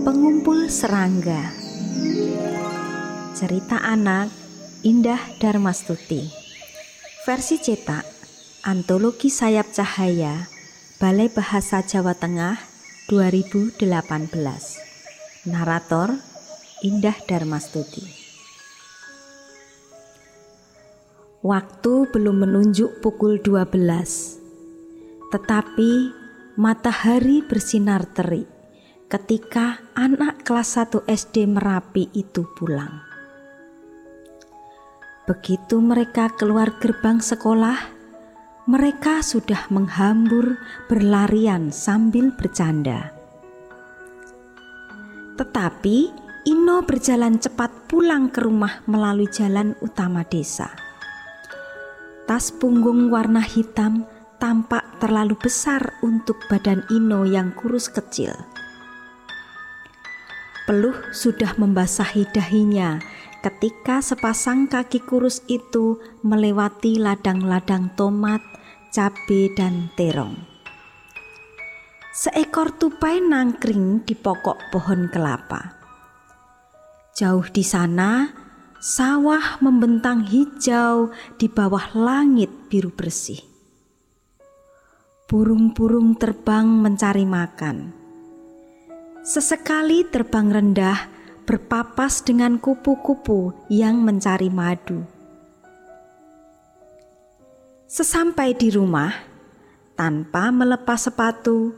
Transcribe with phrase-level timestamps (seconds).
[0.00, 1.52] Pengumpul Serangga.
[3.36, 4.32] Cerita anak
[4.80, 6.24] Indah Darmastuti
[7.28, 8.08] Versi cetak
[8.64, 10.48] Antologi Sayap Cahaya
[10.96, 12.56] Balai Bahasa Jawa Tengah
[13.12, 13.76] 2018
[15.52, 16.16] Narator
[16.80, 18.08] Indah Darmastuti
[21.44, 25.92] Waktu belum menunjuk pukul 12 Tetapi
[26.56, 28.59] matahari bersinar terik
[29.10, 33.02] ketika anak kelas 1 SD Merapi itu pulang.
[35.26, 37.90] Begitu mereka keluar gerbang sekolah,
[38.70, 43.10] mereka sudah menghambur berlarian sambil bercanda.
[45.34, 50.70] Tetapi Ino berjalan cepat pulang ke rumah melalui jalan utama desa.
[52.30, 54.06] Tas punggung warna hitam
[54.38, 58.32] tampak terlalu besar untuk badan Ino yang kurus kecil
[60.70, 63.02] peluh sudah membasahi dahinya
[63.42, 68.38] ketika sepasang kaki kurus itu melewati ladang-ladang tomat,
[68.94, 70.38] cabai, dan terong.
[72.14, 75.74] Seekor tupai nangkring di pokok pohon kelapa.
[77.18, 78.30] Jauh di sana,
[78.78, 83.42] sawah membentang hijau di bawah langit biru bersih.
[85.26, 87.99] Burung-burung terbang mencari makan
[89.30, 91.06] Sesekali terbang rendah
[91.46, 95.06] berpapas dengan kupu-kupu yang mencari madu.
[97.86, 99.14] Sesampai di rumah,
[99.94, 101.70] tanpa melepas sepatu,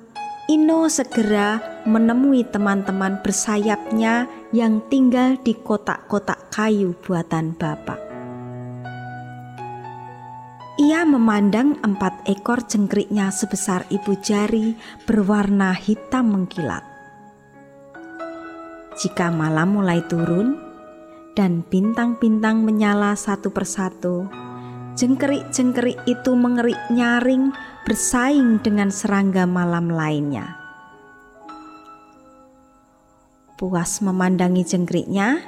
[0.48, 8.00] Ino segera menemui teman-teman bersayapnya yang tinggal di kotak-kotak kayu buatan bapak.
[10.80, 14.72] Ia memandang empat ekor jengkriknya sebesar ibu jari
[15.04, 16.91] berwarna hitam mengkilat.
[18.92, 20.60] Jika malam mulai turun
[21.32, 24.28] dan bintang-bintang menyala satu persatu,
[25.00, 27.56] jengkerik-jengkerik itu mengerik nyaring
[27.88, 30.60] bersaing dengan serangga malam lainnya.
[33.56, 35.40] Puas memandangi jengkriknya,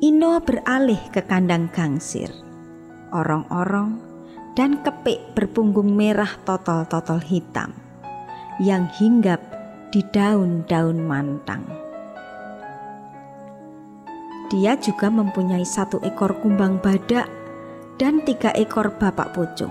[0.00, 2.32] Ino beralih ke kandang gangsir.
[3.12, 4.00] Orong-orong
[4.56, 7.76] dan kepik berpunggung merah totol-totol hitam
[8.64, 9.44] yang hinggap
[9.92, 11.79] di daun-daun mantang.
[14.50, 17.30] Dia juga mempunyai satu ekor kumbang badak
[18.02, 19.70] dan tiga ekor bapak pocong.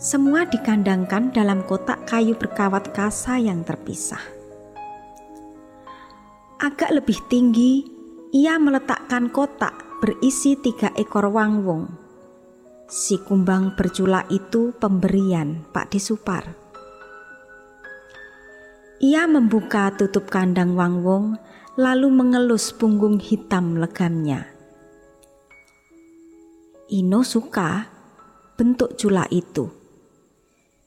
[0.00, 4.20] Semua dikandangkan dalam kotak kayu berkawat kasa yang terpisah.
[6.56, 7.84] Agak lebih tinggi,
[8.32, 11.92] ia meletakkan kotak berisi tiga ekor wangwong.
[12.88, 16.48] Si kumbang bercula itu pemberian Pak Disupar.
[19.04, 21.36] Ia membuka tutup kandang wangwong
[21.76, 24.48] lalu mengelus punggung hitam legamnya.
[26.88, 27.84] Ino suka
[28.56, 29.68] bentuk cula itu.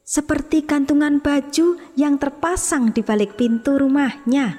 [0.02, 4.58] Seperti gantungan baju yang terpasang di balik pintu rumahnya.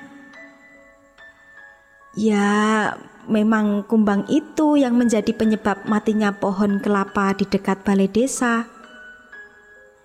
[2.15, 2.95] Ya,
[3.27, 8.71] memang kumbang itu yang menjadi penyebab matinya pohon kelapa di dekat balai desa.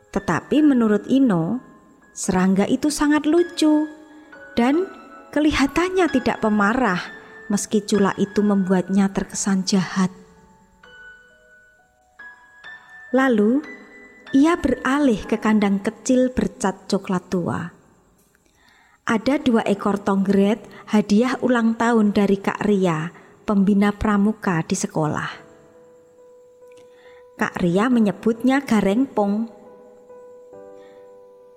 [0.10, 1.62] Tetapi menurut Ino,
[2.10, 3.86] serangga itu sangat lucu
[4.58, 5.05] dan
[5.36, 7.12] Kelihatannya tidak pemarah,
[7.52, 10.08] meski cula itu membuatnya terkesan jahat.
[13.12, 13.60] Lalu,
[14.32, 17.68] ia beralih ke kandang kecil bercat coklat tua.
[19.04, 23.12] Ada dua ekor tonggret hadiah ulang tahun dari Kak Ria,
[23.44, 25.32] pembina pramuka di sekolah.
[27.36, 29.52] Kak Ria menyebutnya garengpong.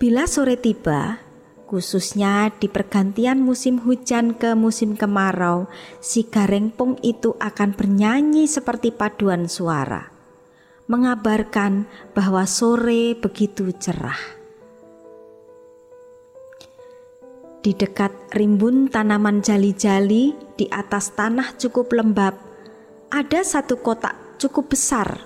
[0.02, 1.27] Bila sore tiba,
[1.68, 5.68] khususnya di pergantian musim hujan ke musim kemarau,
[6.00, 10.08] si garengpong itu akan bernyanyi seperti paduan suara,
[10.88, 11.84] mengabarkan
[12.16, 14.40] bahwa sore begitu cerah.
[17.60, 22.32] Di dekat rimbun tanaman jali-jali di atas tanah cukup lembab,
[23.12, 25.20] ada satu kotak cukup besar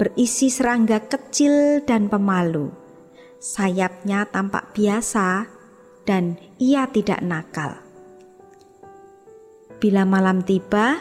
[0.00, 2.72] berisi serangga kecil dan pemalu.
[3.36, 5.59] Sayapnya tampak biasa,
[6.10, 7.78] dan ia tidak nakal.
[9.78, 10.98] Bila malam tiba,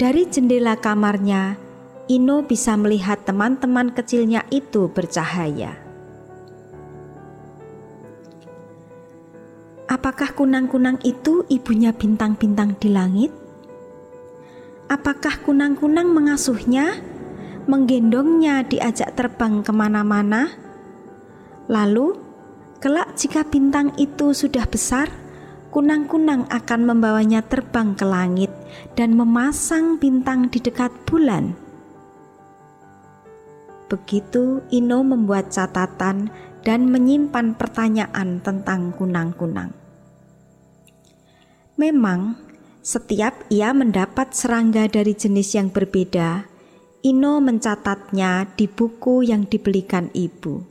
[0.00, 1.60] dari jendela kamarnya,
[2.08, 5.76] Ino bisa melihat teman-teman kecilnya itu bercahaya.
[9.86, 13.30] Apakah kunang-kunang itu ibunya bintang-bintang di langit?
[14.88, 16.98] Apakah kunang-kunang mengasuhnya,
[17.68, 20.50] menggendongnya diajak terbang ke mana-mana?
[21.70, 22.29] Lalu
[22.80, 25.12] Kelak jika bintang itu sudah besar,
[25.68, 28.48] kunang-kunang akan membawanya terbang ke langit
[28.96, 31.52] dan memasang bintang di dekat bulan.
[33.92, 36.32] Begitu Ino membuat catatan
[36.64, 39.76] dan menyimpan pertanyaan tentang kunang-kunang.
[41.76, 42.40] Memang,
[42.80, 46.48] setiap ia mendapat serangga dari jenis yang berbeda,
[47.04, 50.69] Ino mencatatnya di buku yang dibelikan ibu.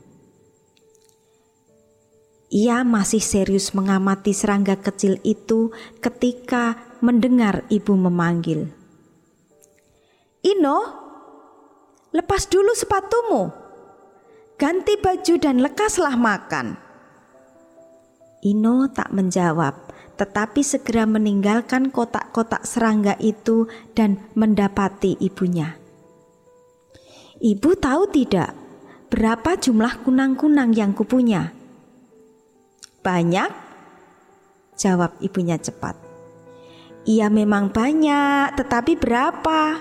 [2.50, 5.70] Ia masih serius mengamati serangga kecil itu
[6.02, 8.66] ketika mendengar ibu memanggil.
[10.42, 10.78] Ino,
[12.10, 13.54] lepas dulu sepatumu.
[14.58, 16.74] Ganti baju dan lekaslah makan.
[18.42, 25.78] Ino tak menjawab, tetapi segera meninggalkan kotak-kotak serangga itu dan mendapati ibunya.
[27.38, 28.58] Ibu tahu tidak
[29.06, 31.59] berapa jumlah kunang-kunang yang kupunya?
[33.00, 33.50] Banyak?
[34.76, 35.96] Jawab ibunya cepat.
[37.08, 39.80] Iya memang banyak, tetapi berapa?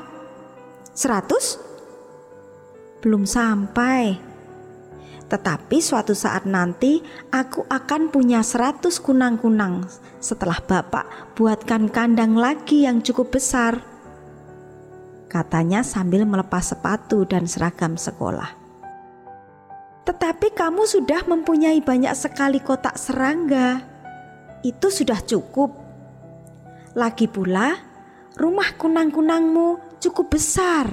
[0.95, 1.59] Seratus?
[3.03, 4.15] Belum sampai.
[5.29, 6.99] Tetapi suatu saat nanti
[7.31, 9.85] aku akan punya seratus kunang-kunang
[10.17, 13.79] setelah bapak buatkan kandang lagi yang cukup besar.
[15.29, 18.58] Katanya sambil melepas sepatu dan seragam sekolah.
[20.07, 23.83] Tetapi kamu sudah mempunyai banyak sekali kotak serangga.
[24.63, 25.75] Itu sudah cukup.
[26.97, 27.77] Lagi pula,
[28.35, 30.89] rumah kunang-kunangmu cukup besar.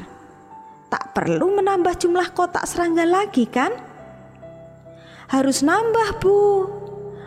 [0.87, 3.73] Tak perlu menambah jumlah kotak serangga lagi, kan?
[5.27, 6.39] Harus nambah, Bu.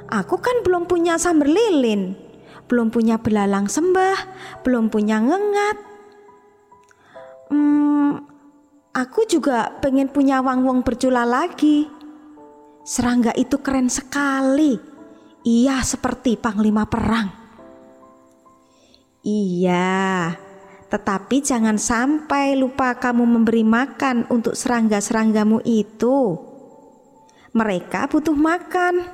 [0.09, 2.17] Aku kan belum punya sumber lilin,
[2.65, 4.17] belum punya belalang sembah,
[4.65, 5.77] belum punya ngengat.
[7.53, 8.28] Hmm,
[8.99, 11.87] Aku juga pengen punya wang-wang bercula lagi.
[12.83, 14.75] Serangga itu keren sekali.
[15.47, 17.31] Iya, seperti panglima perang.
[19.23, 20.35] Iya,
[20.91, 26.35] tetapi jangan sampai lupa kamu memberi makan untuk serangga-seranggamu itu.
[27.55, 29.07] Mereka butuh makan.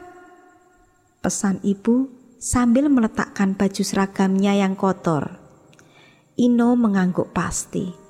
[1.22, 2.10] Pesan ibu
[2.42, 5.38] sambil meletakkan baju seragamnya yang kotor.
[6.42, 8.05] Ino mengangguk pasti.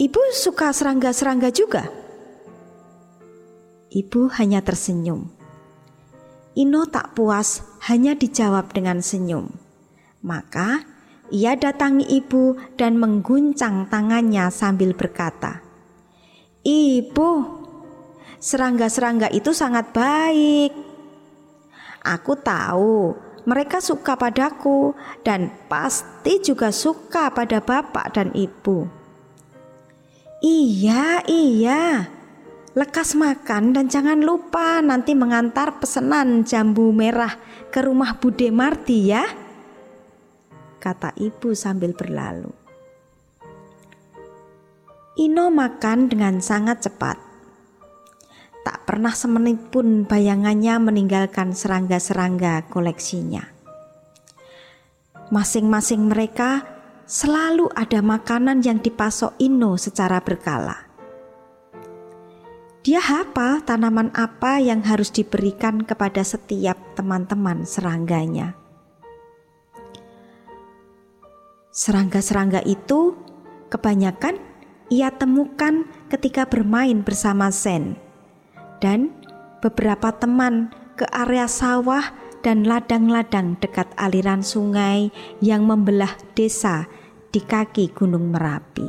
[0.00, 1.84] Ibu suka serangga-serangga juga?
[3.92, 5.28] Ibu hanya tersenyum.
[6.56, 9.52] Ino tak puas hanya dijawab dengan senyum.
[10.24, 10.88] Maka
[11.28, 15.60] ia datangi ibu dan mengguncang tangannya sambil berkata,
[16.64, 17.30] "Ibu,
[18.40, 20.72] serangga-serangga itu sangat baik.
[22.08, 24.96] Aku tahu mereka suka padaku
[25.28, 28.99] dan pasti juga suka pada bapak dan ibu."
[30.40, 32.08] Iya, iya.
[32.72, 37.36] Lekas makan dan jangan lupa nanti mengantar pesanan jambu merah
[37.68, 39.28] ke rumah Bude Marti ya.
[40.80, 42.48] Kata ibu sambil berlalu.
[45.20, 47.20] Ino makan dengan sangat cepat.
[48.64, 53.44] Tak pernah semenit pun bayangannya meninggalkan serangga-serangga koleksinya.
[55.28, 56.79] Masing-masing mereka
[57.10, 60.86] selalu ada makanan yang dipasok Ino secara berkala.
[62.86, 68.54] Dia hafal tanaman apa yang harus diberikan kepada setiap teman-teman serangganya.
[71.74, 73.18] Serangga-serangga itu
[73.74, 74.38] kebanyakan
[74.86, 77.98] ia temukan ketika bermain bersama Zen
[78.78, 79.10] dan
[79.58, 85.12] beberapa teman ke area sawah dan ladang-ladang dekat aliran sungai
[85.44, 86.88] yang membelah desa
[87.30, 88.86] di kaki Gunung Merapi.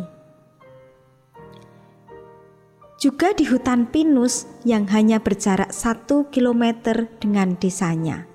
[3.01, 8.29] Juga di hutan pinus yang hanya berjarak satu kilometer dengan desanya.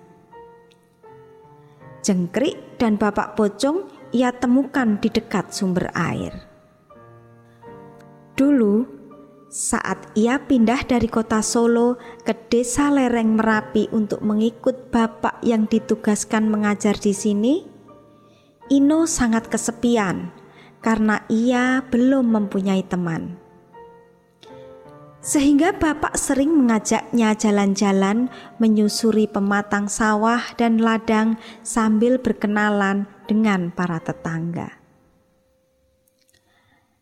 [2.02, 6.34] Jengkrik dan bapak pocong ia temukan di dekat sumber air.
[8.38, 8.86] Dulu,
[9.50, 16.50] saat ia pindah dari kota Solo ke desa lereng Merapi untuk mengikut bapak yang ditugaskan
[16.50, 17.75] mengajar di sini,
[18.66, 20.34] Ino sangat kesepian
[20.82, 23.38] karena ia belum mempunyai teman.
[25.26, 28.30] Sehingga bapak sering mengajaknya jalan-jalan
[28.62, 31.34] menyusuri pematang sawah dan ladang
[31.66, 34.78] sambil berkenalan dengan para tetangga.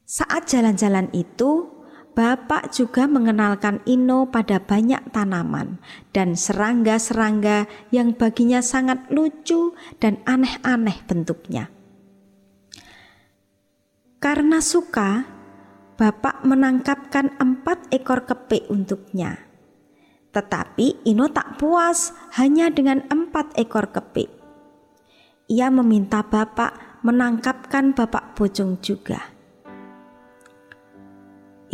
[0.08, 1.73] Saat jalan-jalan itu,
[2.14, 5.82] Bapak juga mengenalkan Ino pada banyak tanaman
[6.14, 11.74] dan serangga-serangga yang baginya sangat lucu dan aneh-aneh bentuknya.
[14.22, 15.26] Karena suka,
[15.94, 19.38] Bapak menangkapkan empat ekor kepik untuknya.
[20.30, 24.30] Tetapi Ino tak puas hanya dengan empat ekor kepik.
[25.50, 29.33] Ia meminta bapak menangkapkan bapak bojong juga.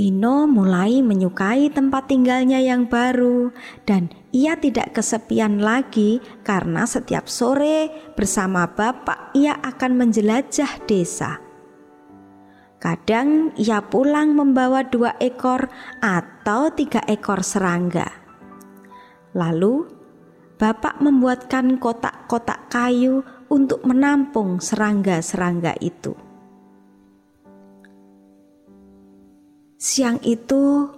[0.00, 3.52] Ino mulai menyukai tempat tinggalnya yang baru
[3.85, 11.37] dan ia tidak kesepian lagi karena setiap sore bersama bapak ia akan menjelajah desa.
[12.80, 15.69] Kadang ia pulang membawa dua ekor
[16.00, 18.09] atau tiga ekor serangga.
[19.37, 19.85] Lalu,
[20.57, 23.21] bapak membuatkan kotak-kotak kayu
[23.52, 26.29] untuk menampung serangga-serangga itu.
[29.80, 30.92] Siang itu,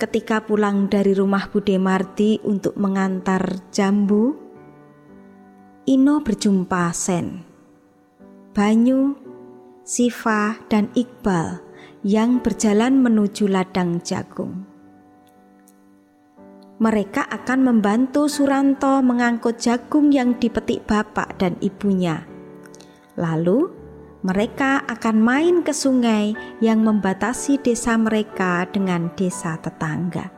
[0.00, 4.32] ketika pulang dari rumah Bude Marti untuk mengantar jambu,
[5.84, 7.44] Ino berjumpa Sen,
[8.56, 9.12] Banyu,
[9.84, 11.60] Siva, dan Iqbal
[12.00, 14.64] yang berjalan menuju ladang jagung.
[16.80, 22.24] Mereka akan membantu Suranto mengangkut jagung yang dipetik bapak dan ibunya.
[23.20, 23.77] Lalu,
[24.28, 30.28] mereka akan main ke sungai yang membatasi desa mereka dengan desa tetangga.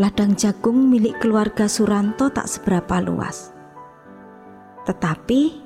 [0.00, 3.52] Ladang jagung milik keluarga Suranto tak seberapa luas,
[4.88, 5.60] tetapi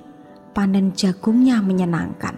[0.51, 2.35] panen jagungnya menyenangkan.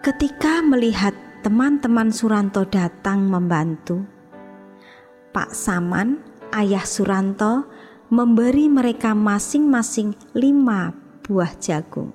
[0.00, 1.12] Ketika melihat
[1.44, 4.00] teman-teman Suranto datang membantu,
[5.28, 6.24] Pak Saman,
[6.56, 7.68] ayah Suranto,
[8.08, 10.92] memberi mereka masing-masing lima
[11.24, 12.12] buah jagung.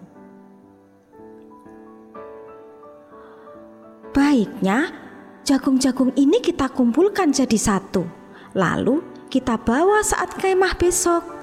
[4.13, 4.93] Baiknya,
[5.41, 8.05] jagung-jagung ini kita kumpulkan jadi satu,
[8.53, 11.33] lalu kita bawa saat kemah besok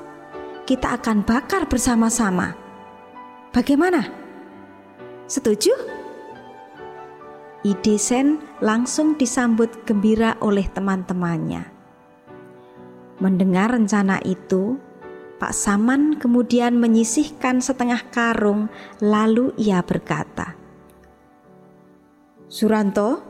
[0.70, 2.54] kita akan bakar bersama-sama.
[3.50, 4.06] Bagaimana?
[5.26, 5.74] Setuju?
[7.66, 11.79] Ide Sen langsung disambut gembira oleh teman-temannya.
[13.20, 14.80] Mendengar rencana itu,
[15.36, 20.56] Pak Saman kemudian menyisihkan setengah karung, lalu ia berkata,
[22.48, 23.20] "Suranto,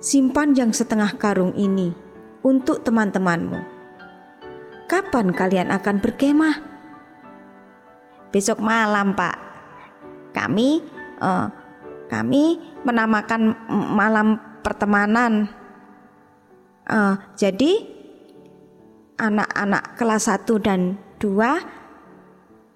[0.00, 1.92] simpan yang setengah karung ini
[2.40, 3.82] untuk teman-temanmu
[4.92, 6.60] kapan kalian akan berkemah?
[8.28, 9.36] Besok malam, Pak.
[10.36, 10.84] Kami
[11.16, 11.48] uh,
[12.12, 15.48] kami menamakan malam pertemanan.
[16.84, 17.88] Uh, jadi
[19.16, 21.82] anak-anak kelas 1 dan 2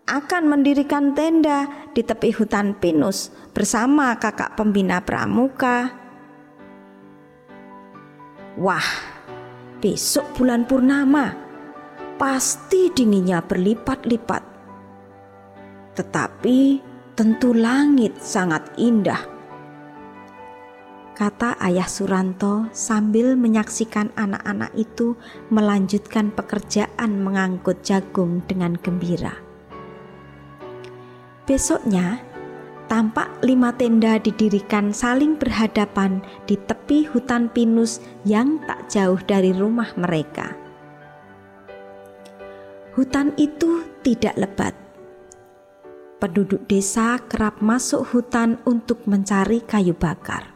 [0.07, 5.90] akan mendirikan tenda di tepi hutan pinus bersama kakak pembina pramuka.
[8.57, 8.88] Wah,
[9.83, 11.35] besok bulan purnama
[12.16, 14.43] pasti dinginnya berlipat-lipat.
[15.99, 16.59] Tetapi
[17.12, 19.36] tentu langit sangat indah.
[21.16, 25.16] Kata ayah Suranto sambil menyaksikan anak-anak itu
[25.49, 29.32] melanjutkan pekerjaan mengangkut jagung dengan gembira.
[31.49, 32.20] Besoknya,
[32.85, 39.88] tampak lima tenda didirikan saling berhadapan di tepi hutan pinus yang tak jauh dari rumah
[39.96, 40.52] mereka.
[42.92, 44.76] Hutan itu tidak lebat.
[46.20, 50.55] Penduduk desa kerap masuk hutan untuk mencari kayu bakar,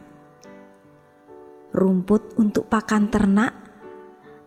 [1.70, 3.54] rumput untuk pakan ternak,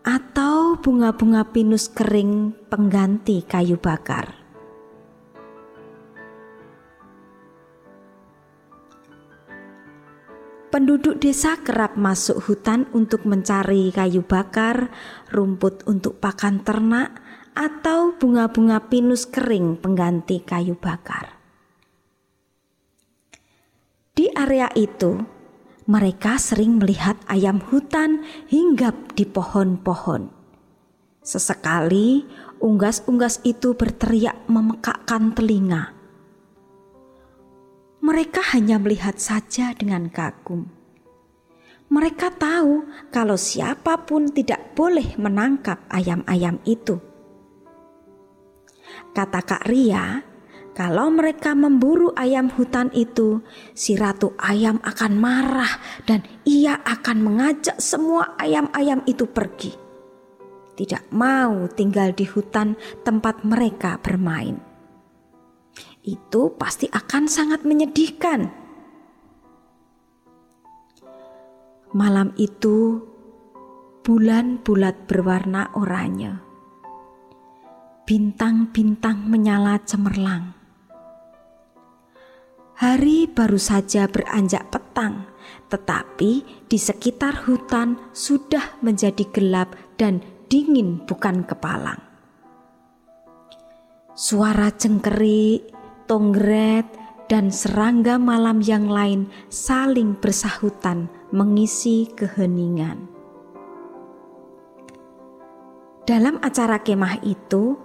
[0.04, 4.44] atau bunga-bunga pinus kering pengganti kayu bakar.
[10.74, 14.90] Penduduk desa kerap masuk hutan untuk mencari kayu bakar,
[15.30, 17.22] rumput untuk pakan ternak,
[17.54, 21.38] atau bunga-bunga pinus kering pengganti kayu bakar.
[24.18, 25.22] Di area itu,
[25.84, 30.32] mereka sering melihat ayam hutan hinggap di pohon-pohon.
[31.24, 32.28] Sesekali,
[32.60, 35.96] unggas-unggas itu berteriak memekakkan telinga.
[38.04, 40.68] Mereka hanya melihat saja dengan kagum.
[41.88, 47.00] Mereka tahu kalau siapa pun tidak boleh menangkap ayam-ayam itu
[49.14, 50.26] Kata Kak Ria,
[50.74, 53.46] kalau mereka memburu ayam hutan itu,
[53.78, 55.70] si ratu ayam akan marah
[56.10, 59.70] dan ia akan mengajak semua ayam-ayam itu pergi.
[60.74, 62.74] Tidak mau tinggal di hutan
[63.06, 64.58] tempat mereka bermain.
[66.02, 68.50] Itu pasti akan sangat menyedihkan.
[71.94, 72.98] Malam itu,
[74.02, 76.54] bulan bulat berwarna oranye
[78.04, 80.63] bintang-bintang menyala cemerlang.
[82.74, 85.34] Hari baru saja beranjak petang
[85.74, 91.98] tetapi di sekitar hutan sudah menjadi gelap dan dingin bukan kepalang.
[94.14, 95.74] Suara cengkerik,
[96.06, 96.86] tonggret,
[97.26, 103.10] dan serangga malam yang lain saling bersahutan mengisi keheningan.
[106.06, 107.80] Dalam acara kemah itu,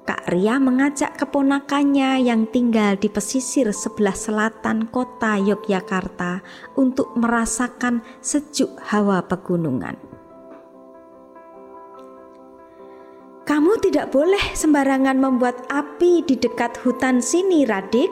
[0.00, 6.40] Kak Ria mengajak keponakannya yang tinggal di pesisir sebelah selatan kota Yogyakarta
[6.80, 10.00] untuk merasakan sejuk hawa pegunungan.
[13.44, 18.08] Kamu tidak boleh sembarangan membuat api di dekat hutan sini, Radik.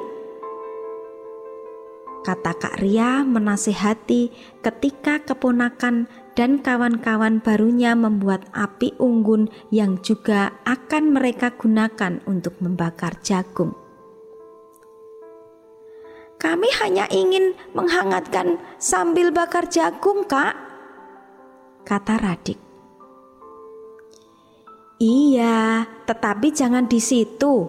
[2.26, 4.28] Kata Kak Ria menasehati
[4.60, 13.18] ketika keponakan dan kawan-kawan barunya membuat api unggun yang juga akan mereka gunakan untuk membakar
[13.26, 13.74] jagung.
[16.38, 20.54] Kami hanya ingin menghangatkan sambil bakar jagung, Kak,
[21.82, 22.62] kata Radik.
[25.02, 27.66] Iya, tetapi jangan di situ,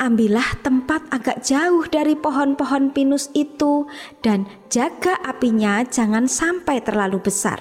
[0.00, 3.84] ambillah tempat agak jauh dari pohon-pohon pinus itu
[4.24, 7.60] dan jaga apinya jangan sampai terlalu besar.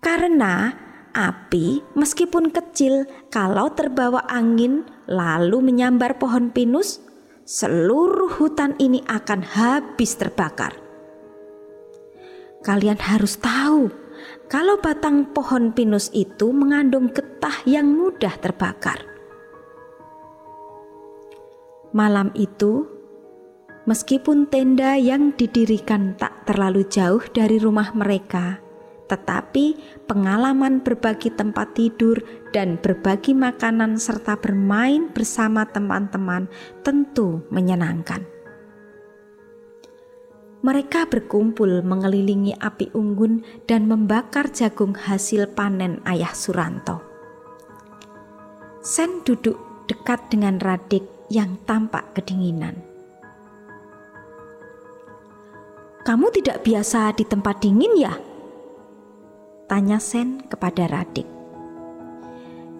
[0.00, 0.72] Karena
[1.12, 7.04] api meskipun kecil kalau terbawa angin lalu menyambar pohon pinus,
[7.44, 10.72] seluruh hutan ini akan habis terbakar.
[12.64, 13.92] Kalian harus tahu
[14.48, 19.17] kalau batang pohon pinus itu mengandung getah yang mudah terbakar.
[21.98, 22.86] Malam itu,
[23.90, 28.62] meskipun tenda yang didirikan tak terlalu jauh dari rumah mereka,
[29.10, 29.74] tetapi
[30.06, 32.22] pengalaman berbagi tempat tidur
[32.54, 36.46] dan berbagi makanan serta bermain bersama teman-teman
[36.86, 38.22] tentu menyenangkan.
[40.62, 47.02] Mereka berkumpul mengelilingi api unggun dan membakar jagung hasil panen ayah Suranto.
[48.86, 49.58] Sen duduk
[49.90, 52.76] dekat dengan Radik yang tampak kedinginan.
[56.04, 58.16] Kamu tidak biasa di tempat dingin ya?
[59.68, 61.28] Tanya Sen kepada Radik.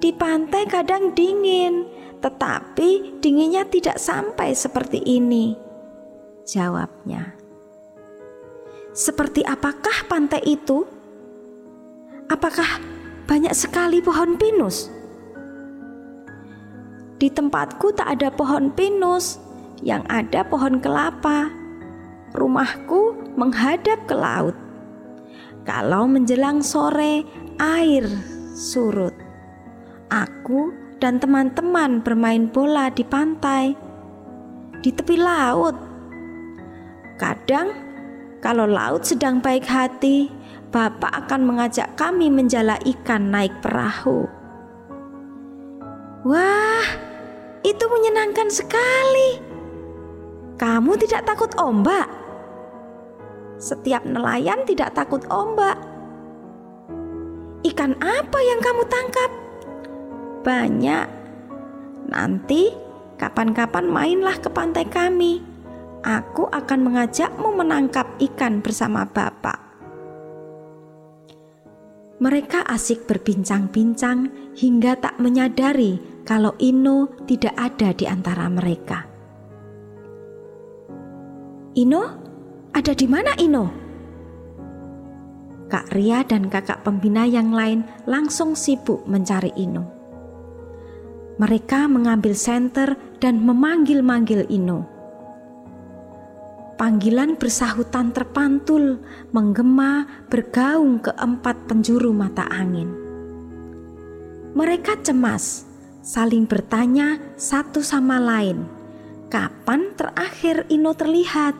[0.00, 1.84] Di pantai kadang dingin,
[2.24, 5.52] tetapi dinginnya tidak sampai seperti ini.
[6.48, 7.36] Jawabnya.
[8.96, 10.88] Seperti apakah pantai itu?
[12.32, 12.80] Apakah
[13.28, 14.88] banyak sekali pohon pinus?
[17.18, 19.42] Di tempatku tak ada pohon pinus,
[19.82, 21.50] yang ada pohon kelapa.
[22.34, 24.54] Rumahku menghadap ke laut.
[25.66, 27.26] Kalau menjelang sore,
[27.58, 28.06] air
[28.54, 29.12] surut.
[30.08, 33.74] Aku dan teman-teman bermain bola di pantai,
[34.80, 35.74] di tepi laut.
[37.18, 37.74] Kadang,
[38.38, 40.30] kalau laut sedang baik hati,
[40.68, 44.28] Bapak akan mengajak kami menjala ikan naik perahu.
[46.28, 46.84] Wah,
[47.62, 49.40] itu menyenangkan sekali.
[50.58, 52.06] Kamu tidak takut ombak?
[53.58, 55.78] Setiap nelayan tidak takut ombak.
[57.66, 59.30] Ikan apa yang kamu tangkap?
[60.46, 61.06] Banyak.
[62.06, 62.70] Nanti
[63.18, 65.42] kapan-kapan mainlah ke pantai kami.
[66.06, 69.58] Aku akan mengajakmu menangkap ikan bersama Bapak.
[72.18, 79.00] Mereka asik berbincang-bincang hingga tak menyadari kalau Ino tidak ada di antara mereka.
[81.72, 82.02] Ino,
[82.68, 83.64] ada di mana Ino?
[85.72, 89.88] Kak Ria dan kakak pembina yang lain langsung sibuk mencari Ino.
[91.40, 92.92] Mereka mengambil senter
[93.24, 94.84] dan memanggil-manggil Ino.
[96.76, 99.00] Panggilan bersahutan terpantul,
[99.32, 102.92] menggema, bergaung ke empat penjuru mata angin.
[104.52, 105.67] Mereka cemas
[106.08, 108.64] saling bertanya satu sama lain,
[109.28, 111.52] kapan terakhir Ino terlihat?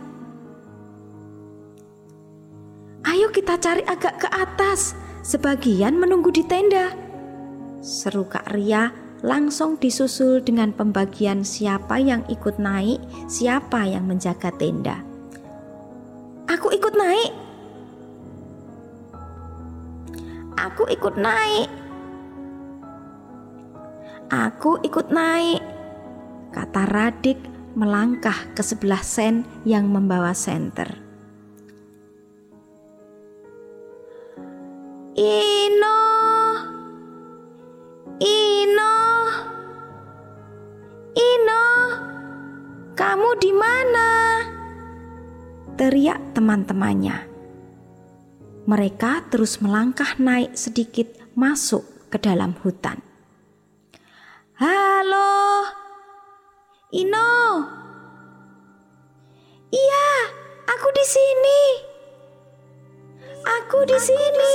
[3.04, 6.96] Ayo kita cari agak ke atas, sebagian menunggu di tenda.
[7.84, 8.88] Seru Kak Ria
[9.20, 15.04] langsung disusul dengan pembagian siapa yang ikut naik, siapa yang menjaga tenda.
[16.48, 17.32] Aku ikut naik.
[20.56, 21.88] Aku ikut naik.
[24.28, 25.64] Aku ikut naik,
[26.52, 27.40] kata Radik
[27.72, 31.00] melangkah ke sebelah Sen yang membawa senter.
[35.16, 36.00] Ino,
[38.20, 38.96] Ino,
[41.16, 41.66] Ino,
[42.92, 44.08] kamu di mana?
[45.78, 47.24] teriak teman-temannya.
[48.68, 53.07] Mereka terus melangkah naik sedikit masuk ke dalam hutan.
[54.58, 55.70] Halo,
[56.90, 57.62] Ino.
[59.70, 60.10] Iya,
[60.66, 61.62] aku di sini.
[63.46, 64.50] Aku di sini.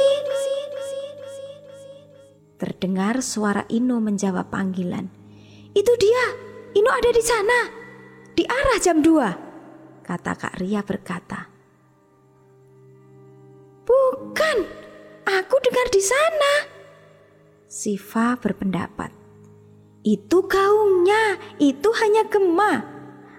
[2.60, 5.08] Terdengar suara Ino menjawab panggilan.
[5.72, 6.36] Itu dia,
[6.76, 7.72] Ino ada di sana.
[8.36, 11.48] Di arah jam 2, kata Kak Ria berkata.
[13.88, 14.58] Bukan,
[15.24, 16.54] aku dengar di sana.
[17.72, 19.23] Siva berpendapat.
[20.04, 22.84] Itu gaungnya, itu hanya gema.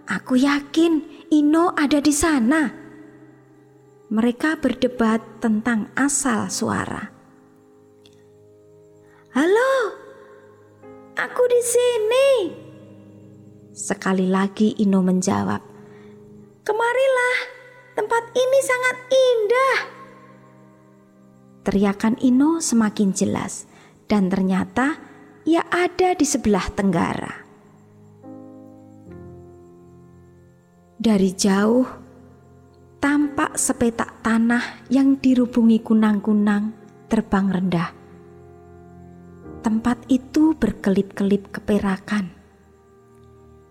[0.08, 2.72] Aku yakin Ino ada di sana.
[4.08, 7.12] Mereka berdebat tentang asal suara.
[9.36, 9.74] Halo,
[11.20, 12.28] aku di sini.
[13.76, 15.60] Sekali lagi Ino menjawab,
[16.64, 17.38] Kemarilah,
[17.92, 19.78] tempat ini sangat indah.
[21.60, 23.68] Teriakan Ino semakin jelas
[24.08, 25.12] dan ternyata
[25.44, 27.34] ia ada di sebelah tenggara.
[30.96, 31.84] Dari jauh,
[33.00, 36.72] tampak sepetak tanah yang dirubungi kunang-kunang
[37.12, 38.04] terbang rendah
[39.64, 42.28] Tempat itu berkelip-kelip keperakan.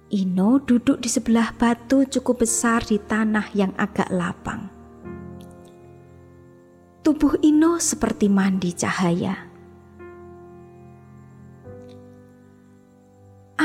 [0.10, 4.74] Ino duduk di sebelah batu cukup besar di tanah yang agak lapang.
[7.06, 9.53] Tubuh Ino seperti mandi cahaya.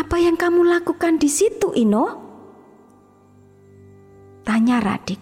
[0.08, 2.16] Apa yang kamu lakukan di situ, Ino?
[4.40, 5.20] Tanya Radik.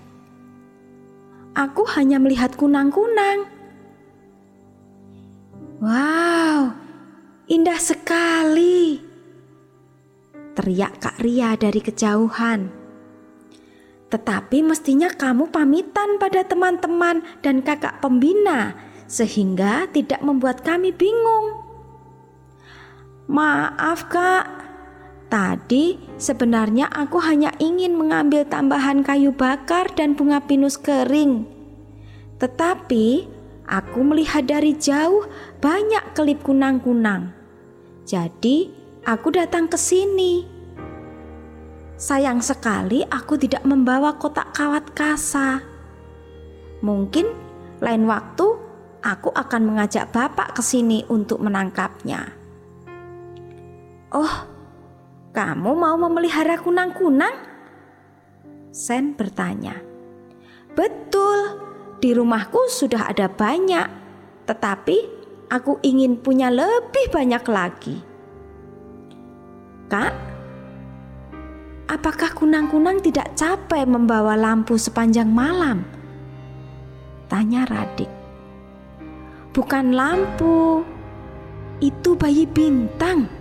[1.59, 3.51] Aku hanya melihat kunang-kunang.
[5.83, 6.70] Wow,
[7.51, 9.03] Indah sekali.
[10.55, 12.70] Teriak Kak Ria dari kejauhan.
[14.07, 18.79] Tetapi mestinya kamu pamitan pada teman-teman dan kakak pembina
[19.11, 21.59] sehingga tidak membuat kami bingung.
[23.27, 24.66] Maaf kak,
[25.26, 31.46] tadi sebenarnya aku hanya ingin mengambil tambahan kayu bakar dan bunga pinus kering.
[32.36, 33.26] Tetapi
[33.66, 35.26] aku melihat dari jauh
[35.58, 37.32] banyak kelip kunang-kunang.
[38.06, 38.70] Jadi,
[39.02, 40.46] aku datang ke sini.
[41.96, 45.64] Sayang sekali aku tidak membawa kotak kawat kasa.
[46.84, 47.24] Mungkin
[47.80, 48.46] lain waktu
[49.00, 52.36] aku akan mengajak Bapak ke sini untuk menangkapnya.
[54.12, 54.55] Oh,
[55.37, 57.37] kamu mau memelihara kunang-kunang?
[58.72, 59.77] Sen bertanya.
[60.72, 61.61] Betul,
[62.01, 63.85] di rumahku sudah ada banyak,
[64.49, 64.96] tetapi
[65.53, 67.96] aku ingin punya lebih banyak lagi.
[69.92, 70.12] Kak,
[71.92, 75.85] apakah kunang-kunang tidak capek membawa lampu sepanjang malam?
[77.29, 78.09] Tanya Radik.
[79.53, 80.81] Bukan lampu,
[81.85, 83.36] itu bayi bintang.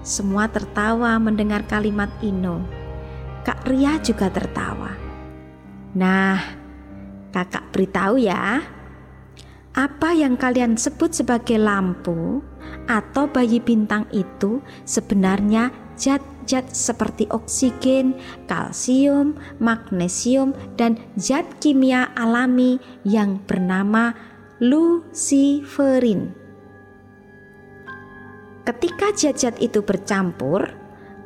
[0.00, 2.64] Semua tertawa mendengar kalimat Ino.
[3.44, 4.96] Kak Ria juga tertawa.
[5.92, 6.40] Nah,
[7.28, 8.64] kakak beritahu ya,
[9.76, 12.40] apa yang kalian sebut sebagai lampu
[12.88, 15.68] atau bayi bintang itu sebenarnya
[16.00, 18.16] zat-zat seperti oksigen,
[18.48, 24.16] kalsium, magnesium, dan zat kimia alami yang bernama
[24.64, 26.39] luciferin.
[28.60, 30.68] Ketika zat-zat itu bercampur,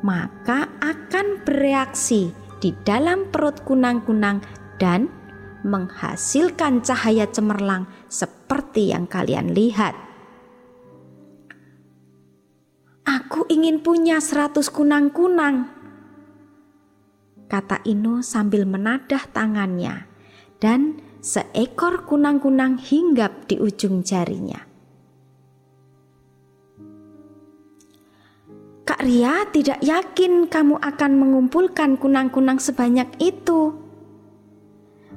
[0.01, 2.31] maka akan bereaksi
[2.63, 4.39] di dalam perut kunang-kunang
[4.79, 5.11] dan
[5.65, 9.97] menghasilkan cahaya cemerlang seperti yang kalian lihat.
[13.05, 15.69] Aku ingin punya seratus kunang-kunang,
[17.49, 20.09] kata Ino sambil menadah tangannya
[20.57, 24.74] dan seekor kunang-kunang hinggap di ujung jarinya.
[28.85, 33.73] Kak Ria tidak yakin kamu akan mengumpulkan kunang-kunang sebanyak itu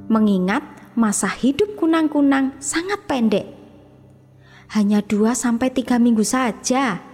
[0.08, 0.64] mengingat
[0.96, 3.44] masa hidup kunang-kunang sangat pendek.
[4.72, 7.04] Hanya 2 sampai 3 minggu saja.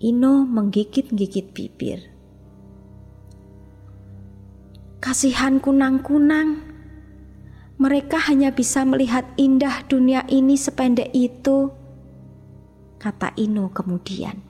[0.00, 2.00] Ino menggigit-gigit bibir.
[5.00, 6.64] Kasihan kunang-kunang.
[7.76, 11.75] Mereka hanya bisa melihat indah dunia ini sependek itu,
[13.06, 14.42] kata Ino kemudian.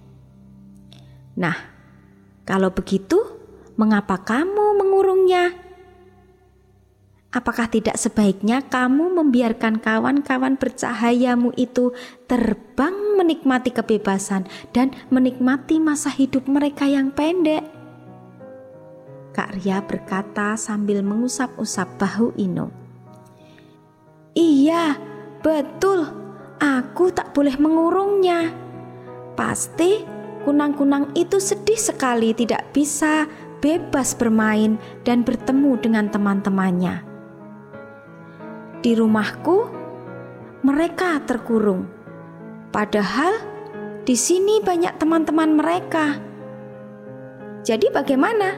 [1.36, 1.52] Nah,
[2.48, 3.20] kalau begitu,
[3.76, 5.52] mengapa kamu mengurungnya?
[7.36, 11.92] Apakah tidak sebaiknya kamu membiarkan kawan-kawan bercahayamu itu
[12.24, 17.60] terbang menikmati kebebasan dan menikmati masa hidup mereka yang pendek?
[19.36, 22.72] Kak Ria berkata sambil mengusap-usap bahu Ino.
[24.32, 24.96] Iya,
[25.44, 26.25] betul.
[26.56, 28.48] Aku tak boleh mengurungnya.
[29.36, 30.00] Pasti
[30.48, 33.28] kunang-kunang itu sedih sekali tidak bisa
[33.60, 37.04] bebas bermain dan bertemu dengan teman-temannya.
[38.80, 39.68] Di rumahku,
[40.64, 41.90] mereka terkurung.
[42.70, 43.36] Padahal
[44.06, 46.16] di sini banyak teman-teman mereka.
[47.66, 48.54] Jadi, bagaimana?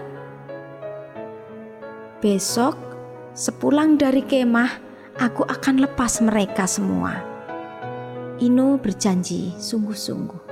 [2.21, 2.77] Besok,
[3.33, 4.69] sepulang dari kemah,
[5.17, 7.38] aku akan lepas mereka semua.
[8.38, 10.42] Ino berjanji sungguh-sungguh.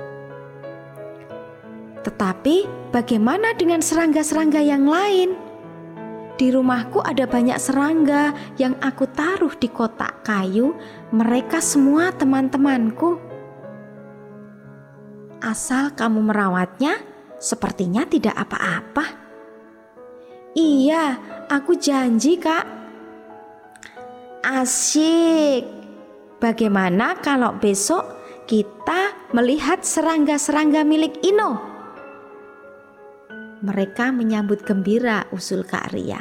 [2.03, 2.57] Tetapi,
[2.91, 5.35] bagaimana dengan serangga-serangga yang lain?
[6.37, 10.77] Di rumahku ada banyak serangga yang aku taruh di kotak kayu.
[11.15, 13.23] Mereka semua teman-temanku.
[15.41, 17.01] Asal kamu merawatnya,
[17.39, 19.05] sepertinya tidak apa-apa.
[20.59, 21.17] Iya,
[21.49, 22.65] aku janji, Kak.
[24.45, 25.76] Asyik.
[26.37, 28.05] Bagaimana kalau besok
[28.45, 31.57] kita melihat serangga-serangga milik Ino?
[33.65, 36.21] Mereka menyambut gembira usul Kak Ria.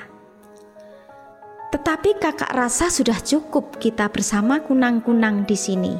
[1.75, 5.93] Tetapi kakak rasa sudah cukup kita bersama kunang-kunang di sini.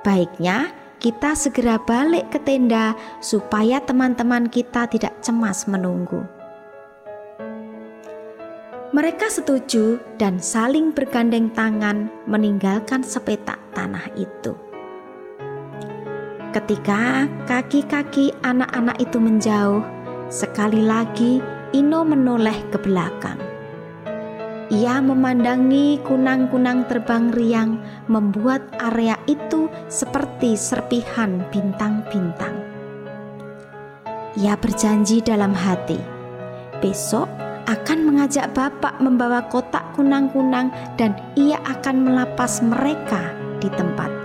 [0.00, 6.41] Baiknya kita segera balik ke tenda supaya teman-teman kita tidak cemas menunggu.
[8.92, 14.52] Mereka setuju dan saling bergandeng tangan meninggalkan sepetak tanah itu.
[16.52, 19.80] Ketika kaki-kaki anak-anak itu menjauh,
[20.28, 21.40] sekali lagi
[21.72, 23.40] Ino menoleh ke belakang.
[24.68, 27.80] Ia memandangi kunang-kunang terbang riang,
[28.12, 32.60] membuat area itu seperti serpihan bintang-bintang.
[34.36, 35.96] Ia berjanji dalam hati,
[36.84, 44.21] besok akan mengajak Bapak membawa kotak kunang-kunang dan ia akan melapas mereka di tempat